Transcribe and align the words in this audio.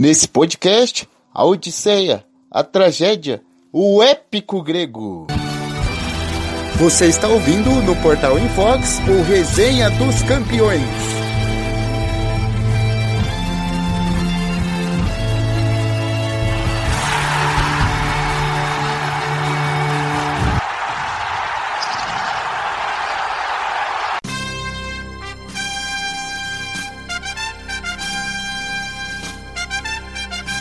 Nesse 0.00 0.26
podcast, 0.26 1.06
a 1.30 1.44
Odisseia, 1.44 2.24
a 2.50 2.64
tragédia, 2.64 3.42
o 3.70 4.02
épico 4.02 4.62
grego. 4.62 5.26
Você 6.76 7.04
está 7.04 7.28
ouvindo 7.28 7.68
no 7.82 7.94
Portal 7.96 8.38
Infox 8.38 8.98
o 9.00 9.22
Resenha 9.22 9.90
dos 9.90 10.22
Campeões. 10.22 11.19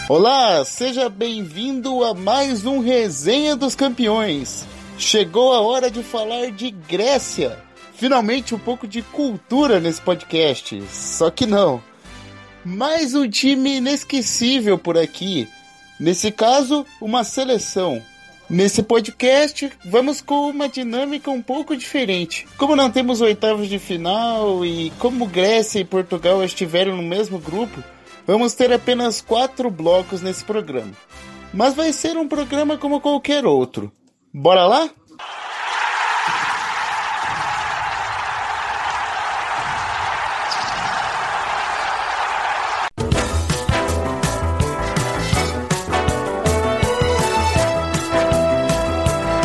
Olá, 0.09 0.65
seja 0.65 1.07
bem-vindo 1.07 2.03
a 2.03 2.15
mais 2.15 2.65
um 2.65 2.79
Resenha 2.79 3.55
dos 3.55 3.75
Campeões. 3.75 4.65
Chegou 4.97 5.53
a 5.53 5.61
hora 5.61 5.91
de 5.91 6.01
falar 6.01 6.49
de 6.49 6.71
Grécia. 6.71 7.59
Finalmente 7.93 8.55
um 8.55 8.57
pouco 8.57 8.87
de 8.87 9.03
cultura 9.03 9.79
nesse 9.79 10.01
podcast. 10.01 10.81
Só 10.91 11.29
que 11.29 11.45
não. 11.45 11.79
Mais 12.65 13.13
um 13.13 13.29
time 13.29 13.75
inesquecível 13.75 14.79
por 14.79 14.97
aqui. 14.97 15.47
Nesse 15.99 16.31
caso, 16.31 16.87
uma 16.99 17.23
seleção. 17.23 18.01
Nesse 18.49 18.81
podcast, 18.81 19.71
vamos 19.85 20.21
com 20.21 20.49
uma 20.49 20.67
dinâmica 20.67 21.29
um 21.29 21.39
pouco 21.39 21.77
diferente. 21.77 22.47
Como 22.57 22.75
não 22.75 22.89
temos 22.89 23.21
oitavos 23.21 23.69
de 23.69 23.77
final 23.77 24.65
e 24.65 24.91
como 24.97 25.27
Grécia 25.27 25.79
e 25.79 25.85
Portugal 25.85 26.43
estiveram 26.43 26.97
no 26.97 27.03
mesmo 27.03 27.37
grupo, 27.37 27.83
Vamos 28.29 28.53
ter 28.53 28.71
apenas 28.71 29.21
quatro 29.21 29.71
blocos 29.71 30.21
nesse 30.21 30.43
programa. 30.43 30.91
Mas 31.51 31.73
vai 31.73 31.91
ser 31.91 32.15
um 32.15 32.27
programa 32.27 32.77
como 32.77 33.01
qualquer 33.01 33.43
outro. 33.43 33.91
Bora 34.31 34.67
lá? 34.67 34.87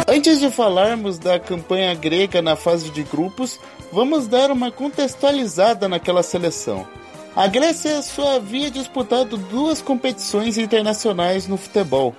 Antes 0.07 0.41
de 0.41 0.51
falarmos 0.51 1.19
da 1.19 1.41
campanha 1.41 1.95
grega 1.95 2.43
na 2.43 2.55
fase 2.55 2.91
de 2.91 3.03
grupos, 3.03 3.59
vamos 3.91 4.27
dar 4.27 4.51
uma 4.51 4.71
contextualizada 4.71 5.89
naquela 5.89 6.23
seleção. 6.23 6.87
A 7.37 7.49
Grécia 7.49 8.01
só 8.01 8.37
havia 8.37 8.71
disputado 8.71 9.37
duas 9.37 9.83
competições 9.83 10.57
internacionais 10.57 11.49
no 11.49 11.57
futebol: 11.57 12.15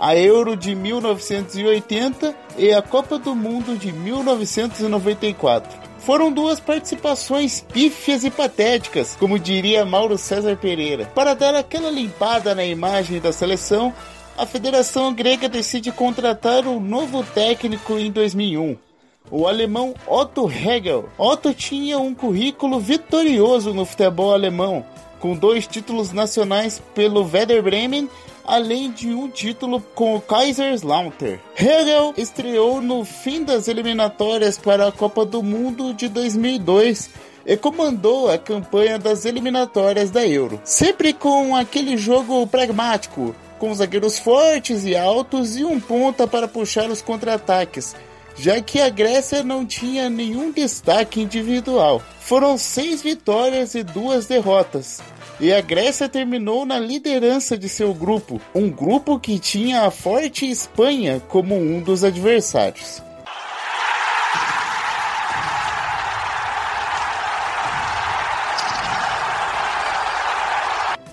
a 0.00 0.16
Euro 0.16 0.56
de 0.56 0.74
1980 0.74 2.34
e 2.56 2.72
a 2.72 2.80
Copa 2.80 3.18
do 3.18 3.36
Mundo 3.36 3.76
de 3.76 3.92
1994. 3.92 5.86
Foram 5.98 6.32
duas 6.32 6.58
participações 6.58 7.60
pífias 7.60 8.24
e 8.24 8.30
patéticas, 8.30 9.14
como 9.20 9.38
diria 9.38 9.84
Mauro 9.84 10.16
César 10.16 10.56
Pereira. 10.56 11.04
Para 11.14 11.34
dar 11.34 11.54
aquela 11.54 11.90
limpada 11.90 12.54
na 12.54 12.64
imagem 12.64 13.20
da 13.20 13.32
seleção, 13.32 13.92
a 14.38 14.46
Federação 14.46 15.12
Grega 15.12 15.50
decide 15.50 15.92
contratar 15.92 16.66
um 16.66 16.80
novo 16.80 17.22
técnico 17.22 17.98
em 17.98 18.10
2001 18.10 18.85
o 19.30 19.46
alemão 19.46 19.94
Otto 20.06 20.50
Hegel. 20.50 21.08
Otto 21.18 21.52
tinha 21.52 21.98
um 21.98 22.14
currículo 22.14 22.78
vitorioso 22.78 23.72
no 23.72 23.84
futebol 23.84 24.32
alemão, 24.32 24.84
com 25.20 25.36
dois 25.36 25.66
títulos 25.66 26.12
nacionais 26.12 26.82
pelo 26.94 27.22
Werder 27.22 27.62
Bremen, 27.62 28.08
além 28.44 28.90
de 28.92 29.12
um 29.12 29.28
título 29.28 29.80
com 29.94 30.14
o 30.14 30.20
Kaiserslautern. 30.20 31.40
Hegel 31.58 32.14
estreou 32.16 32.80
no 32.80 33.04
fim 33.04 33.42
das 33.42 33.66
eliminatórias 33.66 34.56
para 34.56 34.86
a 34.86 34.92
Copa 34.92 35.24
do 35.24 35.42
Mundo 35.42 35.92
de 35.92 36.08
2002 36.08 37.10
e 37.44 37.56
comandou 37.56 38.30
a 38.30 38.38
campanha 38.38 38.98
das 38.98 39.24
eliminatórias 39.24 40.10
da 40.10 40.26
Euro, 40.26 40.60
sempre 40.64 41.12
com 41.12 41.54
aquele 41.56 41.96
jogo 41.96 42.46
pragmático, 42.46 43.34
com 43.58 43.74
zagueiros 43.74 44.18
fortes 44.18 44.84
e 44.84 44.96
altos 44.96 45.56
e 45.56 45.64
um 45.64 45.80
ponta 45.80 46.26
para 46.26 46.46
puxar 46.46 46.90
os 46.90 47.00
contra-ataques 47.00 47.94
já 48.38 48.60
que 48.60 48.80
a 48.80 48.88
Grécia 48.88 49.42
não 49.42 49.64
tinha 49.64 50.10
nenhum 50.10 50.52
destaque 50.52 51.20
individual. 51.20 52.02
Foram 52.20 52.58
seis 52.58 53.02
vitórias 53.02 53.74
e 53.74 53.82
duas 53.82 54.26
derrotas. 54.26 55.00
E 55.38 55.52
a 55.52 55.60
Grécia 55.60 56.08
terminou 56.08 56.64
na 56.64 56.78
liderança 56.78 57.58
de 57.58 57.68
seu 57.68 57.92
grupo, 57.92 58.40
um 58.54 58.70
grupo 58.70 59.18
que 59.18 59.38
tinha 59.38 59.82
a 59.82 59.90
forte 59.90 60.48
Espanha 60.48 61.22
como 61.28 61.54
um 61.54 61.80
dos 61.80 62.02
adversários. 62.02 63.02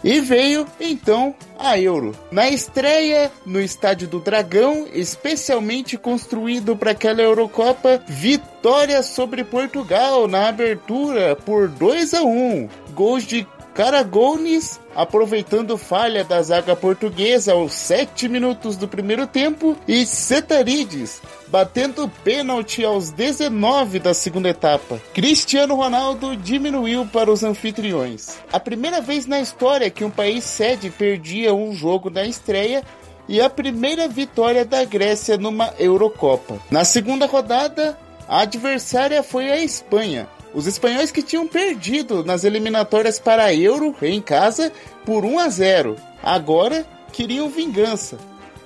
E 0.04 0.20
veio 0.20 0.68
então 0.80 1.34
a 1.58 1.80
Euro. 1.80 2.14
Na 2.30 2.50
estreia 2.50 3.32
no 3.46 3.62
Estádio 3.62 4.08
do 4.08 4.20
Dragão, 4.20 4.86
especialmente 4.94 5.98
construído 5.98 6.76
para 6.76 6.92
aquela 6.92 7.22
Eurocopa, 7.22 8.02
vitória 8.06 9.02
sobre 9.02 9.44
Portugal 9.44 10.28
na 10.28 10.50
abertura 10.50 11.36
por 11.36 11.70
2 11.70 12.14
a 12.16 12.24
1. 12.24 12.70
Gols 12.94 13.24
de 13.24 13.48
Caragones, 13.74 14.80
aproveitando 14.96 15.78
falha 15.78 16.24
da 16.24 16.42
zaga 16.44 16.76
portuguesa 16.76 17.54
aos 17.54 17.74
7 17.74 18.30
minutos 18.30 18.78
do 18.78 18.88
primeiro 18.88 19.26
tempo, 19.26 19.76
e 19.88 20.06
Setarides, 20.06 21.22
batendo 21.48 22.08
pênalti 22.24 22.86
aos 22.86 23.10
19 23.10 24.00
da 24.00 24.14
segunda 24.14 24.50
etapa. 24.50 25.02
Cristiano 25.14 25.76
Ronaldo 25.76 26.36
diminuiu 26.36 27.08
para 27.08 27.32
os 27.32 27.44
anfitriões. 27.44 28.38
A 28.52 28.60
primeira 28.60 29.02
vez 29.02 29.26
na 29.26 29.40
história 29.40 29.90
que 29.90 30.06
um 30.06 30.12
país 30.12 30.44
sede 30.44 30.92
perdia 30.92 31.54
um 31.54 31.74
jogo 31.74 32.12
na 32.12 32.26
estreia 32.26 32.84
e 33.28 33.42
a 33.42 33.50
primeira 33.50 34.08
vitória 34.08 34.64
da 34.64 34.84
Grécia 34.86 35.38
numa 35.38 35.74
Eurocopa. 35.80 36.60
Na 36.70 36.86
segunda 36.86 37.26
rodada, 37.26 37.98
a 38.28 38.42
adversária 38.42 39.22
foi 39.24 39.52
a 39.52 39.58
Espanha, 39.58 40.28
os 40.54 40.68
espanhóis 40.68 41.12
que 41.12 41.24
tinham 41.24 41.48
perdido 41.48 42.24
nas 42.24 42.44
eliminatórias 42.44 43.20
para 43.20 43.46
a 43.46 43.54
Euro 43.54 43.96
em 44.02 44.22
casa 44.22 44.72
por 45.06 45.26
1 45.26 45.40
a 45.40 45.50
0. 45.50 45.96
Agora 46.22 46.86
queriam 47.12 47.50
vingança. 47.50 48.18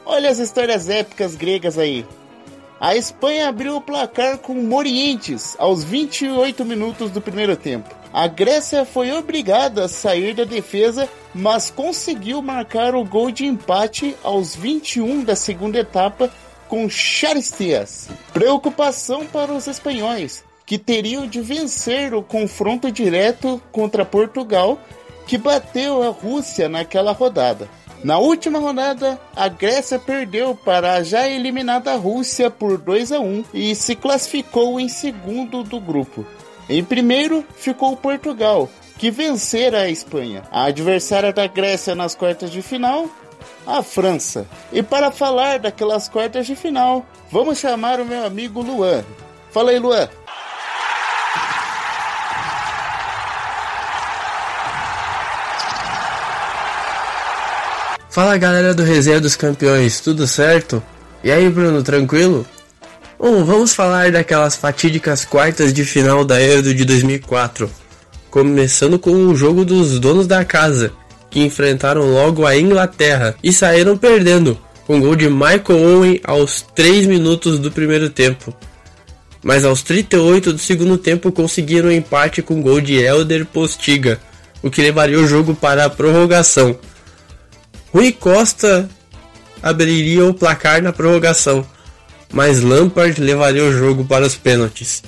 Olha 0.06 0.30
as 0.30 0.40
histórias 0.40 0.90
épicas 0.90 1.36
gregas 1.36 1.78
aí. 1.78 2.06
A 2.80 2.96
Espanha 2.96 3.50
abriu 3.50 3.76
o 3.76 3.82
placar 3.82 4.38
com 4.38 4.54
Morientes 4.54 5.56
aos 5.58 5.84
28 5.84 6.64
minutos 6.64 7.10
do 7.10 7.20
primeiro 7.20 7.56
tempo. 7.56 7.90
A 8.14 8.28
Grécia 8.28 8.86
foi 8.86 9.12
obrigada 9.12 9.86
a 9.86 9.88
sair 9.88 10.34
da 10.34 10.44
defesa, 10.44 11.10
mas 11.34 11.70
conseguiu 11.70 12.42
marcar 12.42 12.96
o 12.96 13.04
gol 13.04 13.32
de 13.32 13.46
empate 13.46 14.16
aos 14.24 14.56
21 14.56 15.24
da 15.24 15.36
segunda 15.36 15.80
etapa 15.80 16.32
com 16.68 16.88
Charistias. 16.90 18.10
Preocupação 18.32 19.26
para 19.26 19.52
os 19.52 19.68
espanhóis, 19.68 20.44
que 20.68 20.78
teriam 20.78 21.26
de 21.26 21.40
vencer 21.40 22.14
o 22.14 22.22
confronto 22.22 22.92
direto 22.92 23.60
contra 23.72 24.04
Portugal, 24.04 24.78
que 25.26 25.38
bateu 25.38 26.04
a 26.04 26.10
Rússia 26.10 26.68
naquela 26.68 27.14
rodada. 27.14 27.70
Na 28.04 28.20
última 28.20 28.60
rodada, 28.60 29.20
a 29.34 29.48
Grécia 29.48 29.98
perdeu 29.98 30.54
para 30.54 30.96
a 30.96 31.04
já 31.04 31.28
eliminada 31.28 31.96
Rússia 31.96 32.52
por 32.52 32.78
2 32.78 33.14
a 33.14 33.20
1 33.20 33.46
e 33.54 33.74
se 33.74 33.96
classificou 33.96 34.78
em 34.78 34.90
segundo 34.90 35.64
do 35.64 35.80
grupo. 35.80 36.26
Em 36.70 36.84
primeiro 36.84 37.46
ficou 37.56 37.96
Portugal, 37.96 38.70
que 38.98 39.10
vencera 39.10 39.84
a 39.84 39.90
Espanha. 39.90 40.44
A 40.52 40.66
adversária 40.66 41.32
da 41.32 41.48
Grécia 41.48 41.96
nas 41.96 42.14
quartas 42.14 42.52
de 42.52 42.62
final, 42.62 43.10
a 43.66 43.82
França. 43.82 44.46
E 44.74 44.84
para 44.84 45.12
falar 45.12 45.60
daquelas 45.60 46.10
quartas 46.10 46.46
de 46.46 46.58
final, 46.58 47.06
vamos 47.32 47.58
chamar 47.58 48.02
o 48.02 48.06
meu 48.06 48.26
amigo 48.26 48.62
Luan. 48.62 49.04
Fala 49.50 49.72
aí, 49.72 49.80
Luan. 49.80 50.10
Fala 58.18 58.36
galera 58.36 58.74
do 58.74 58.82
Resenha 58.82 59.22
dos 59.22 59.36
Campeões, 59.36 60.00
tudo 60.00 60.26
certo? 60.26 60.82
E 61.24 61.30
aí 61.30 61.48
Bruno, 61.52 61.84
tranquilo? 61.84 62.48
Bom, 63.20 63.46
vamos 63.46 63.76
falar 63.76 64.12
daquelas 64.12 64.56
fatídicas 64.56 65.24
quartas 65.24 65.72
de 65.72 65.86
final 65.86 66.26
da 66.26 66.42
Euro 66.42 66.74
de 66.74 66.84
2004. 66.84 67.70
Começando 68.32 68.98
com 68.98 69.12
o 69.12 69.36
jogo 69.36 69.64
dos 69.64 70.00
donos 70.00 70.26
da 70.26 70.44
casa, 70.44 70.92
que 71.30 71.42
enfrentaram 71.42 72.12
logo 72.12 72.44
a 72.44 72.58
Inglaterra 72.58 73.36
e 73.44 73.54
saíram 73.54 73.96
perdendo, 73.96 74.58
com 74.88 75.00
gol 75.00 75.16
de 75.16 75.30
Michael 75.30 75.80
Owen 75.80 76.20
aos 76.24 76.66
3 76.74 77.06
minutos 77.06 77.60
do 77.60 77.72
primeiro 77.72 78.10
tempo. 78.10 78.52
Mas 79.44 79.64
aos 79.64 79.84
38 79.84 80.54
do 80.54 80.60
segundo 80.60 80.98
tempo 80.98 81.32
conseguiram 81.32 81.90
um 81.90 81.92
empate 81.92 82.42
com 82.42 82.64
gol 82.64 82.82
de 82.82 82.96
Elder 82.96 83.46
Postiga, 83.46 84.20
o 84.64 84.72
que 84.72 84.82
levaria 84.82 85.20
o 85.20 85.28
jogo 85.28 85.54
para 85.54 85.86
a 85.86 85.90
prorrogação. 85.90 86.80
Rui 87.94 88.12
Costa 88.12 88.90
abriria 89.62 90.26
o 90.26 90.34
placar 90.34 90.82
na 90.82 90.94
prorrogação, 90.94 91.66
mas 92.32 92.62
Lampard 92.62 93.20
levaria 93.20 93.64
o 93.64 93.72
jogo 93.72 94.06
para 94.06 94.26
os 94.26 94.36
pênaltis, 94.36 95.04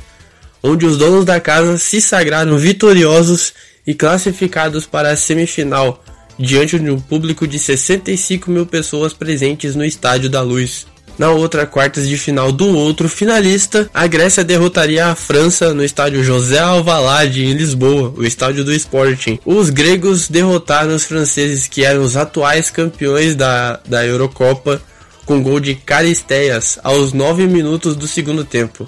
onde 0.63 0.85
os 0.85 0.97
donos 0.97 1.25
da 1.25 1.39
casa 1.39 1.77
se 1.77 2.01
sagraram 2.01 2.57
vitoriosos 2.57 3.53
e 3.85 3.93
classificados 3.93 4.85
para 4.85 5.11
a 5.11 5.15
semifinal, 5.15 6.03
diante 6.37 6.79
de 6.79 6.89
um 6.89 6.99
público 6.99 7.47
de 7.47 7.59
65 7.59 8.49
mil 8.49 8.65
pessoas 8.65 9.13
presentes 9.13 9.75
no 9.75 9.83
Estádio 9.83 10.29
da 10.29 10.41
Luz. 10.41 10.87
Na 11.19 11.31
outra 11.31 11.65
quartas 11.65 12.07
de 12.07 12.17
final 12.17 12.49
do 12.49 12.69
outro 12.69 13.09
finalista, 13.09 13.89
a 13.93 14.07
Grécia 14.07 14.41
derrotaria 14.41 15.07
a 15.07 15.15
França 15.15 15.73
no 15.73 15.83
estádio 15.83 16.23
José 16.23 16.59
Alvalade 16.59 17.43
em 17.43 17.51
Lisboa, 17.51 18.13
o 18.15 18.23
estádio 18.23 18.63
do 18.63 18.73
Sporting. 18.73 19.37
Os 19.45 19.69
gregos 19.69 20.29
derrotaram 20.29 20.95
os 20.95 21.03
franceses 21.03 21.67
que 21.67 21.83
eram 21.83 22.03
os 22.03 22.15
atuais 22.15 22.69
campeões 22.69 23.35
da, 23.35 23.81
da 23.85 24.05
Eurocopa 24.05 24.81
com 25.25 25.43
gol 25.43 25.59
de 25.59 25.75
Caristeias 25.75 26.79
aos 26.81 27.11
9 27.11 27.47
minutos 27.47 27.97
do 27.97 28.07
segundo 28.07 28.45
tempo. 28.45 28.87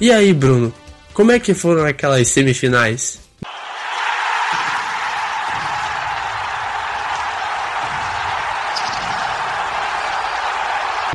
E 0.00 0.10
aí, 0.10 0.32
Bruno, 0.32 0.72
como 1.12 1.32
é 1.32 1.38
que 1.38 1.52
foram 1.52 1.84
aquelas 1.84 2.28
semifinais? 2.28 3.25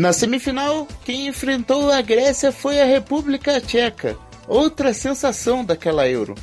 Na 0.02 0.12
semifinal, 0.12 0.88
quem 1.06 1.28
enfrentou 1.28 1.92
a 1.92 2.02
Grécia 2.02 2.52
foi 2.52 2.82
a 2.82 2.86
República 2.86 3.62
Tcheca, 3.62 4.18
outra 4.48 4.96
sensação 4.96 5.64
daquela 5.64 6.10
Euro. 6.10 6.34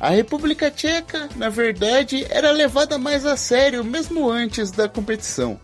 A 0.00 0.08
República 0.08 0.70
Tcheca, 0.70 1.28
na 1.36 1.50
verdade, 1.50 2.26
era 2.30 2.50
levada 2.50 2.96
mais 2.96 3.26
a 3.26 3.36
sério 3.36 3.84
mesmo 3.84 4.30
antes 4.30 4.70
da 4.70 4.88
competição. 4.88 5.60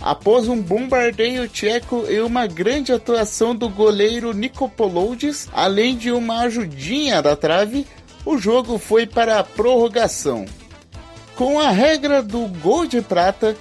Após 0.00 0.46
um 0.46 0.62
bombardeio 0.62 1.48
tcheco 1.48 2.06
e 2.08 2.20
uma 2.20 2.46
grande 2.46 2.92
atuação 2.92 3.56
do 3.56 3.68
goleiro 3.68 4.32
Nikopolodis, 4.32 5.48
além 5.52 5.96
de 5.96 6.12
uma 6.12 6.42
ajudinha 6.42 7.20
da 7.20 7.34
trave, 7.34 7.88
o 8.24 8.38
jogo 8.38 8.78
foi 8.78 9.04
para 9.04 9.40
a 9.40 9.42
prorrogação. 9.42 10.46
Com 11.34 11.58
a 11.58 11.70
regra 11.70 12.22
do 12.22 12.46
gol 12.46 12.86
de 12.86 13.00
prata, 13.00 13.56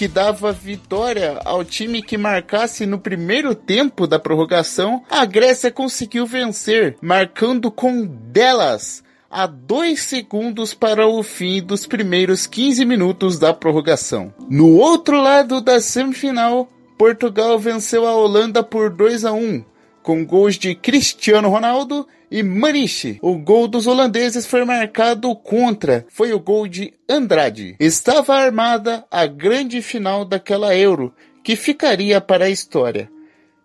que 0.00 0.08
dava 0.08 0.50
vitória 0.50 1.42
ao 1.44 1.62
time 1.62 2.00
que 2.00 2.16
marcasse 2.16 2.86
no 2.86 2.98
primeiro 2.98 3.54
tempo 3.54 4.06
da 4.06 4.18
prorrogação, 4.18 5.04
a 5.10 5.26
Grécia 5.26 5.70
conseguiu 5.70 6.24
vencer, 6.24 6.96
marcando 7.02 7.70
com 7.70 8.06
delas 8.06 9.04
a 9.30 9.46
dois 9.46 10.00
segundos 10.00 10.72
para 10.72 11.06
o 11.06 11.22
fim 11.22 11.62
dos 11.62 11.84
primeiros 11.86 12.46
15 12.46 12.82
minutos 12.86 13.38
da 13.38 13.52
prorrogação. 13.52 14.32
No 14.48 14.70
outro 14.70 15.20
lado 15.20 15.60
da 15.60 15.78
semifinal, 15.80 16.66
Portugal 16.96 17.58
venceu 17.58 18.06
a 18.06 18.14
Holanda 18.14 18.62
por 18.62 18.88
2 18.88 19.26
a 19.26 19.32
1, 19.32 19.62
com 20.02 20.24
gols 20.24 20.56
de 20.56 20.74
Cristiano 20.74 21.48
Ronaldo 21.48 22.06
e 22.30 22.42
Maniche. 22.42 23.18
O 23.20 23.36
gol 23.36 23.66
dos 23.66 23.86
holandeses 23.86 24.46
foi 24.46 24.64
marcado 24.64 25.34
contra, 25.36 26.06
foi 26.08 26.32
o 26.32 26.40
gol 26.40 26.68
de 26.68 26.92
Andrade. 27.08 27.76
Estava 27.80 28.34
armada 28.34 29.04
a 29.10 29.26
grande 29.26 29.82
final 29.82 30.24
daquela 30.24 30.76
Euro, 30.76 31.12
que 31.42 31.56
ficaria 31.56 32.20
para 32.20 32.46
a 32.46 32.50
história. 32.50 33.10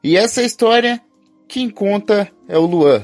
E 0.03 0.17
essa 0.17 0.43
história, 0.43 1.01
quem 1.47 1.69
conta 1.69 2.31
é 2.47 2.57
o 2.57 2.65
Luan. 2.65 3.03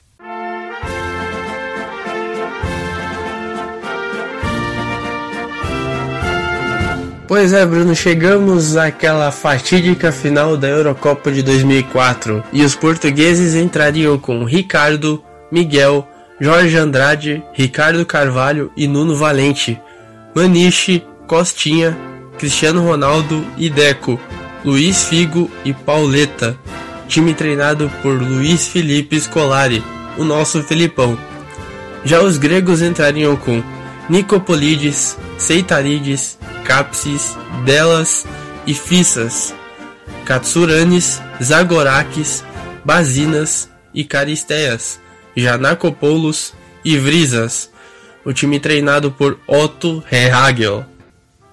Pois 7.32 7.54
é, 7.54 7.66
Bruno, 7.66 7.96
chegamos 7.96 8.76
àquela 8.76 9.32
fatídica 9.32 10.12
final 10.12 10.58
da 10.58 10.68
Eurocopa 10.68 11.32
de 11.32 11.42
2004 11.42 12.44
e 12.52 12.62
os 12.62 12.76
portugueses 12.76 13.56
entrariam 13.56 14.18
com 14.18 14.44
Ricardo, 14.44 15.24
Miguel, 15.50 16.06
Jorge 16.42 16.76
Andrade, 16.76 17.42
Ricardo 17.54 18.06
Carvalho 18.06 18.70
e 18.76 18.86
Nuno 18.86 19.16
Valente, 19.16 19.80
Maniche, 20.36 21.06
Costinha, 21.26 21.98
Cristiano 22.38 22.86
Ronaldo 22.86 23.48
e 23.58 23.70
Deco, 23.70 24.20
Luiz 24.66 25.06
Figo 25.06 25.50
e 25.64 25.72
Pauleta, 25.72 26.58
time 27.08 27.34
treinado 27.34 27.90
por 28.02 28.22
Luiz 28.22 28.68
Felipe 28.68 29.18
Scolari, 29.18 29.82
o 30.18 30.26
nosso 30.26 30.62
Filipão. 30.64 31.18
Já 32.04 32.22
os 32.22 32.38
gregos 32.38 32.82
entrariam 32.82 33.38
com 33.38 33.64
Nicopolides, 34.10 35.16
Seitarides, 35.42 36.38
Capsis, 36.64 37.36
Delas 37.66 38.28
e 38.68 38.76
Fissas, 38.76 39.54
Katsuranes, 40.24 41.20
Zagorakis, 41.44 42.44
Basinas 42.86 43.68
e 43.92 44.04
Caristeias, 44.04 45.00
Janakopoulos 45.36 46.54
e 46.86 46.96
Vrisas, 46.96 47.72
o 48.24 48.32
time 48.32 48.60
treinado 48.60 49.12
por 49.12 49.40
Otto 49.48 50.04
Rehagel. 50.08 50.86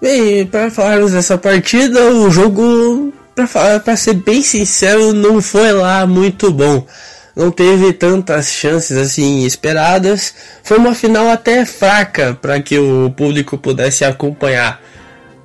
Bem, 0.01 0.47
para 0.47 0.71
falarmos 0.71 1.13
dessa 1.13 1.39
partida, 1.39 2.13
o 2.13 2.31
jogo, 2.31 3.13
para 3.35 3.97
ser 3.97 4.15
bem 4.15 4.43
sincero, 4.43 5.15
não 5.15 5.41
foi 5.41 5.73
lá 5.73 6.07
muito 6.07 6.53
bom. 6.53 6.87
Não 7.39 7.53
teve 7.53 7.93
tantas 7.93 8.49
chances 8.49 8.97
assim 8.97 9.47
esperadas. 9.47 10.35
Foi 10.65 10.77
uma 10.77 10.93
final 10.93 11.29
até 11.29 11.65
fraca 11.65 12.37
para 12.43 12.61
que 12.61 12.77
o 12.77 13.11
público 13.17 13.57
pudesse 13.57 14.05
acompanhar. 14.05 14.83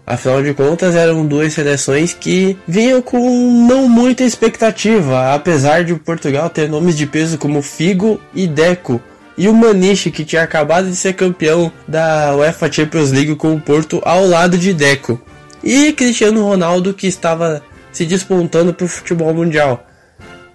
Afinal 0.04 0.42
de 0.42 0.56
contas, 0.56 0.96
eram 0.96 1.24
duas 1.24 1.54
seleções 1.54 2.12
que 2.12 2.58
vinham 2.68 3.00
com 3.00 3.20
não 3.68 3.88
muita 3.88 4.24
expectativa, 4.24 5.36
apesar 5.36 5.84
de 5.84 5.94
Portugal 5.94 6.50
ter 6.50 6.68
nomes 6.68 6.98
de 6.98 7.06
peso 7.06 7.38
como 7.38 7.62
Figo 7.62 8.20
e 8.34 8.48
Deco, 8.48 9.00
e 9.38 9.48
o 9.48 9.54
Maniche, 9.54 10.10
que 10.10 10.26
tinha 10.26 10.42
acabado 10.42 10.90
de 10.90 10.96
ser 10.96 11.14
campeão 11.14 11.72
da 11.88 12.36
UEFA 12.36 12.72
Champions 12.72 13.12
League 13.12 13.36
com 13.36 13.54
o 13.54 13.62
Porto 13.62 14.02
ao 14.04 14.26
lado 14.26 14.58
de 14.58 14.74
Deco, 14.74 15.22
e 15.64 15.94
Cristiano 15.94 16.44
Ronaldo, 16.44 16.94
que 16.94 17.08
estava 17.08 17.62
se 17.92 18.04
despontando 18.04 18.74
para 18.74 18.86
o 18.86 18.90
futebol 18.90 19.34
mundial 19.34 19.88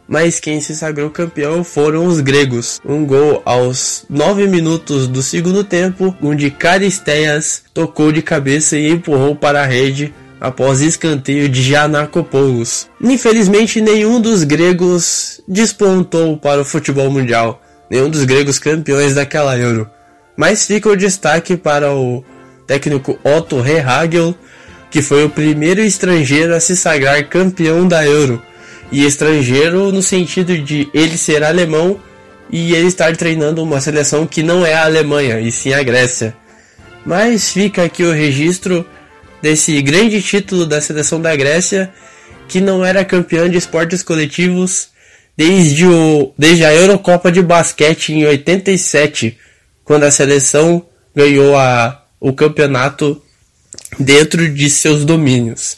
mas 0.09 0.41
quem 0.41 0.59
se 0.59 0.75
sagrou 0.75 1.11
campeão 1.11 1.63
foram 1.63 2.07
os 2.07 2.21
gregos. 2.21 2.81
Um 2.83 3.05
gol 3.05 3.43
aos 3.45 4.07
9 4.09 4.47
minutos 4.47 5.07
do 5.07 5.23
segundo 5.23 5.63
tempo, 5.63 6.17
onde 6.23 6.51
Caristeias 6.51 7.63
tocou 7.75 8.11
de 8.11 8.23
cabeça 8.23 8.79
e 8.79 8.91
empurrou 8.91 9.37
para 9.37 9.63
a 9.63 9.67
rede 9.67 10.15
após 10.41 10.81
escanteio 10.81 11.49
de 11.49 11.63
Janakopoulos. 11.63 12.89
Infelizmente, 13.03 13.83
nenhum 13.83 14.19
dos 14.19 14.45
gregos 14.45 15.43
despontou 15.47 16.39
para 16.39 16.63
o 16.63 16.65
futebol 16.65 17.11
mundial, 17.11 17.61
nenhum 17.91 18.09
dos 18.09 18.25
gregos 18.25 18.59
campeões 18.59 19.15
daquela 19.15 19.59
Euro. 19.59 19.91
Mas 20.35 20.67
fica 20.67 20.89
o 20.89 20.97
destaque 20.97 21.57
para 21.57 21.93
o 21.93 22.25
técnico 22.67 23.19
Otto 23.25 23.61
Rehagel, 23.61 24.35
que 24.91 25.03
foi 25.03 25.25
o 25.25 25.31
primeiro 25.31 25.83
estrangeiro 25.83 26.55
a 26.55 26.61
se 26.61 26.75
sagrar 26.77 27.29
campeão 27.29 27.87
da 27.87 28.07
Euro 28.07 28.41
e 28.91 29.05
estrangeiro 29.05 29.93
no 29.93 30.03
sentido 30.03 30.57
de 30.59 30.89
ele 30.95 31.17
ser 31.17 31.43
alemão 31.43 32.01
e 32.51 32.75
ele 32.75 32.89
estar 32.89 33.15
treinando 33.17 33.63
uma 33.63 33.81
seleção 33.81 34.27
que 34.27 34.43
não 34.43 34.65
é 34.65 34.75
a 34.75 34.85
Alemanha, 34.85 35.41
e 35.41 35.53
sim 35.53 35.73
a 35.73 35.83
Grécia. 35.83 36.35
Mas 37.05 37.51
fica 37.51 37.85
aqui 37.85 38.03
o 38.03 38.13
registro 38.13 38.87
desse 39.43 39.81
grande 39.83 40.23
título 40.23 40.67
da 40.67 40.81
seleção 40.81 41.21
da 41.21 41.35
Grécia, 41.37 41.93
que 42.49 42.61
não 42.61 42.85
era 42.85 43.05
campeã 43.05 43.49
de 43.49 43.59
esportes 43.59 44.03
coletivos 44.03 44.89
desde, 45.37 45.87
o, 45.87 46.33
desde 46.37 46.65
a 46.65 46.75
Eurocopa 46.75 47.31
de 47.31 47.43
basquete 47.43 48.13
em 48.13 48.27
87, 48.27 49.39
quando 49.85 50.05
a 50.05 50.11
seleção 50.11 50.85
ganhou 51.15 51.57
a, 51.57 52.03
o 52.19 52.33
campeonato 52.33 53.23
dentro 53.99 54.49
de 54.49 54.69
seus 54.69 55.05
domínios. 55.05 55.77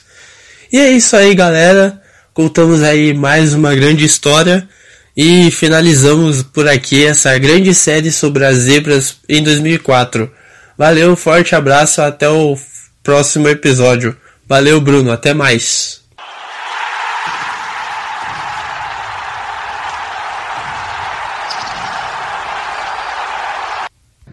E 0.72 0.78
é 0.78 0.90
isso 0.90 1.16
aí, 1.16 1.34
galera. 1.34 1.99
Contamos 2.32 2.82
aí 2.82 3.12
mais 3.12 3.54
uma 3.54 3.74
grande 3.74 4.04
história 4.04 4.68
e 5.16 5.50
finalizamos 5.50 6.44
por 6.44 6.68
aqui 6.68 7.04
essa 7.04 7.36
grande 7.38 7.74
série 7.74 8.12
sobre 8.12 8.44
as 8.44 8.56
zebras 8.56 9.16
em 9.28 9.42
2004. 9.42 10.30
Valeu, 10.78 11.16
forte 11.16 11.56
abraço, 11.56 12.00
até 12.00 12.28
o 12.28 12.56
próximo 13.02 13.48
episódio. 13.48 14.16
Valeu, 14.46 14.80
Bruno, 14.80 15.10
até 15.10 15.34
mais. 15.34 16.00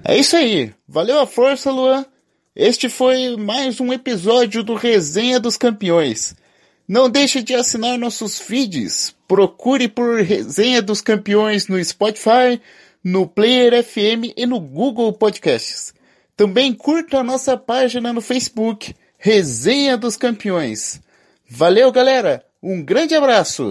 É 0.04 0.18
isso 0.18 0.38
aí. 0.38 0.72
Valeu 0.88 1.20
a 1.20 1.26
força, 1.26 1.72
Luan. 1.72 2.06
Este 2.56 2.88
foi 2.90 3.36
mais 3.36 3.82
um 3.82 3.92
episódio 3.92 4.64
do 4.64 4.76
Resenha 4.76 5.40
dos 5.40 5.58
Campeões. 5.58 6.36
Não 6.88 7.10
deixe 7.10 7.44
de 7.44 7.54
assinar 7.54 7.98
nossos 7.98 8.40
feeds. 8.40 9.14
Procure 9.28 9.90
por 9.90 10.22
Resenha 10.22 10.82
dos 10.82 11.02
Campeões 11.02 11.68
no 11.68 11.84
Spotify, 11.84 12.62
no 13.04 13.28
Player 13.28 13.84
FM 13.84 14.32
e 14.38 14.46
no 14.46 14.58
Google 14.58 15.12
Podcasts. 15.12 15.94
Também 16.38 16.74
curta 16.74 17.20
a 17.20 17.24
nossa 17.24 17.58
página 17.58 18.14
no 18.14 18.22
Facebook, 18.22 18.96
Resenha 19.18 19.98
dos 19.98 20.16
Campeões. 20.16 21.02
Valeu, 21.50 21.92
galera! 21.92 22.46
Um 22.64 22.82
grande 22.82 23.16
abraço! 23.16 23.66